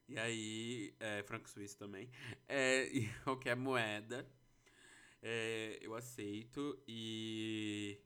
E 0.09 0.18
aí, 0.18 0.94
é, 1.00 1.22
franco 1.24 1.48
suíço 1.48 1.76
também. 1.79 2.11
É, 2.48 2.87
e 2.87 3.09
qualquer 3.24 3.57
moeda 3.57 4.29
é, 5.22 5.79
eu 5.81 5.94
aceito 5.94 6.81
e 6.87 8.00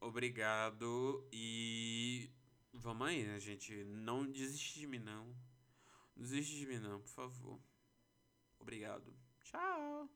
obrigado 0.00 1.28
e 1.32 2.30
vamos 2.72 3.06
aí, 3.06 3.24
né, 3.24 3.38
gente? 3.38 3.84
Não 3.84 4.24
desiste 4.30 4.80
de 4.80 4.86
mim 4.86 4.98
não. 4.98 5.26
Não 6.16 6.22
desiste 6.24 6.56
de 6.56 6.66
mim 6.66 6.78
não, 6.78 7.00
por 7.00 7.08
favor. 7.08 7.60
Obrigado. 8.58 9.14
Tchau. 9.44 10.08